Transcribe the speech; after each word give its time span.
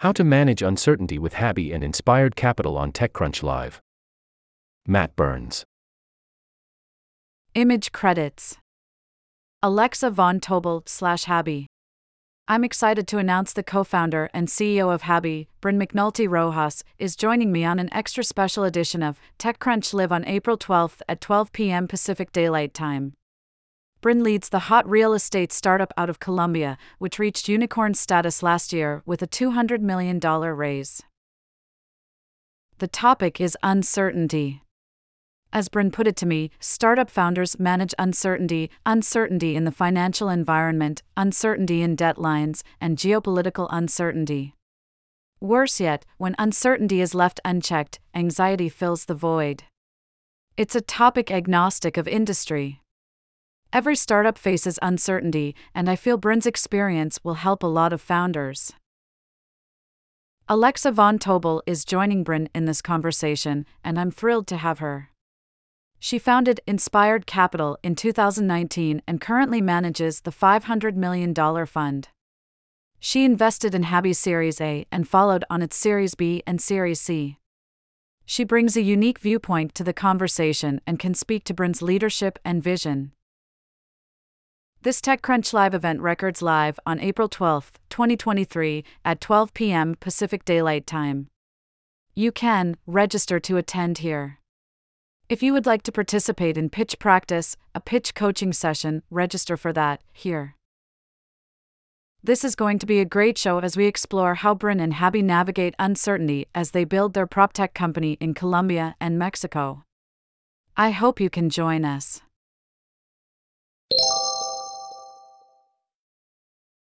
How 0.00 0.12
to 0.12 0.24
Manage 0.24 0.62
Uncertainty 0.62 1.18
with 1.18 1.34
Habi 1.34 1.74
and 1.74 1.84
Inspired 1.84 2.34
Capital 2.34 2.78
on 2.78 2.90
TechCrunch 2.90 3.42
Live. 3.42 3.82
Matt 4.86 5.14
Burns. 5.14 5.66
Image 7.54 7.92
credits 7.92 8.56
Alexa 9.62 10.08
von 10.08 10.40
Tobel 10.40 10.84
slash 10.86 11.26
Habi. 11.26 11.66
I'm 12.48 12.64
excited 12.64 13.06
to 13.08 13.18
announce 13.18 13.52
the 13.52 13.62
co 13.62 13.84
founder 13.84 14.30
and 14.32 14.48
CEO 14.48 14.90
of 14.90 15.02
Habi, 15.02 15.48
Brynne 15.60 15.78
McNulty 15.78 16.26
Rojas, 16.26 16.82
is 16.98 17.14
joining 17.14 17.52
me 17.52 17.66
on 17.66 17.78
an 17.78 17.92
extra 17.92 18.24
special 18.24 18.64
edition 18.64 19.02
of 19.02 19.20
TechCrunch 19.38 19.92
Live 19.92 20.12
on 20.12 20.24
April 20.24 20.56
12th 20.56 21.02
at 21.10 21.20
12 21.20 21.52
p.m. 21.52 21.86
Pacific 21.86 22.32
Daylight 22.32 22.72
Time. 22.72 23.12
Brynne 24.02 24.22
leads 24.22 24.48
the 24.48 24.70
hot 24.70 24.88
real 24.88 25.12
estate 25.12 25.52
startup 25.52 25.92
out 25.98 26.08
of 26.08 26.20
Colombia, 26.20 26.78
which 26.98 27.18
reached 27.18 27.48
unicorn 27.48 27.92
status 27.92 28.42
last 28.42 28.72
year 28.72 29.02
with 29.04 29.20
a 29.20 29.26
$200 29.26 29.80
million 29.80 30.18
raise. 30.18 31.02
The 32.78 32.88
topic 32.88 33.42
is 33.42 33.58
uncertainty. 33.62 34.62
As 35.52 35.68
Brynne 35.68 35.92
put 35.92 36.06
it 36.06 36.16
to 36.16 36.26
me, 36.26 36.50
startup 36.60 37.10
founders 37.10 37.58
manage 37.58 37.92
uncertainty, 37.98 38.70
uncertainty 38.86 39.54
in 39.54 39.64
the 39.64 39.72
financial 39.72 40.30
environment, 40.30 41.02
uncertainty 41.16 41.82
in 41.82 41.94
deadlines, 41.94 42.62
and 42.80 42.96
geopolitical 42.96 43.68
uncertainty. 43.70 44.54
Worse 45.40 45.78
yet, 45.78 46.06
when 46.16 46.34
uncertainty 46.38 47.02
is 47.02 47.14
left 47.14 47.40
unchecked, 47.44 47.98
anxiety 48.14 48.70
fills 48.70 49.04
the 49.04 49.14
void. 49.14 49.64
It's 50.56 50.74
a 50.74 50.80
topic 50.80 51.30
agnostic 51.30 51.96
of 51.98 52.08
industry. 52.08 52.80
Every 53.72 53.94
startup 53.94 54.36
faces 54.36 54.80
uncertainty, 54.82 55.54
and 55.74 55.88
I 55.88 55.94
feel 55.94 56.18
Brynne's 56.18 56.46
experience 56.46 57.20
will 57.22 57.34
help 57.34 57.62
a 57.62 57.68
lot 57.68 57.92
of 57.92 58.00
founders. 58.00 58.72
Alexa 60.48 60.90
von 60.90 61.20
Tobel 61.20 61.62
is 61.66 61.84
joining 61.84 62.24
Brynne 62.24 62.48
in 62.52 62.64
this 62.64 62.82
conversation, 62.82 63.64
and 63.84 64.00
I'm 64.00 64.10
thrilled 64.10 64.48
to 64.48 64.56
have 64.56 64.80
her. 64.80 65.10
She 66.00 66.18
founded 66.18 66.60
Inspired 66.66 67.26
Capital 67.26 67.78
in 67.84 67.94
2019 67.94 69.02
and 69.06 69.20
currently 69.20 69.60
manages 69.60 70.22
the 70.22 70.32
$500 70.32 70.96
million 70.96 71.32
fund. 71.66 72.08
She 72.98 73.24
invested 73.24 73.72
in 73.72 73.84
Habi's 73.84 74.18
Series 74.18 74.60
A 74.60 74.84
and 74.90 75.06
followed 75.06 75.44
on 75.48 75.62
its 75.62 75.76
Series 75.76 76.16
B 76.16 76.42
and 76.44 76.60
Series 76.60 77.00
C. 77.00 77.38
She 78.26 78.42
brings 78.42 78.76
a 78.76 78.82
unique 78.82 79.20
viewpoint 79.20 79.76
to 79.76 79.84
the 79.84 79.92
conversation 79.92 80.80
and 80.88 80.98
can 80.98 81.14
speak 81.14 81.44
to 81.44 81.54
Brynne's 81.54 81.82
leadership 81.82 82.40
and 82.44 82.60
vision. 82.62 83.12
This 84.82 85.02
TechCrunch 85.02 85.52
Live 85.52 85.74
event 85.74 86.00
records 86.00 86.40
live 86.40 86.80
on 86.86 87.00
April 87.00 87.28
12, 87.28 87.72
2023, 87.90 88.82
at 89.04 89.20
12 89.20 89.52
p.m. 89.52 89.94
Pacific 90.00 90.42
Daylight 90.42 90.86
Time. 90.86 91.26
You 92.14 92.32
can 92.32 92.78
register 92.86 93.38
to 93.40 93.58
attend 93.58 93.98
here. 93.98 94.38
If 95.28 95.42
you 95.42 95.52
would 95.52 95.66
like 95.66 95.82
to 95.82 95.92
participate 95.92 96.56
in 96.56 96.70
pitch 96.70 96.98
practice, 96.98 97.58
a 97.74 97.80
pitch 97.80 98.14
coaching 98.14 98.54
session, 98.54 99.02
register 99.10 99.58
for 99.58 99.70
that 99.74 100.00
here. 100.14 100.56
This 102.24 102.42
is 102.42 102.54
going 102.54 102.78
to 102.78 102.86
be 102.86 103.00
a 103.00 103.04
great 103.04 103.36
show 103.36 103.58
as 103.58 103.76
we 103.76 103.84
explore 103.84 104.36
how 104.36 104.54
Brynne 104.54 104.80
and 104.80 104.94
Habi 104.94 105.22
navigate 105.22 105.74
uncertainty 105.78 106.46
as 106.54 106.70
they 106.70 106.84
build 106.84 107.12
their 107.12 107.26
prop 107.26 107.52
tech 107.52 107.74
company 107.74 108.16
in 108.18 108.32
Colombia 108.32 108.96
and 108.98 109.18
Mexico. 109.18 109.84
I 110.74 110.92
hope 110.92 111.20
you 111.20 111.28
can 111.28 111.50
join 111.50 111.84
us. 111.84 112.22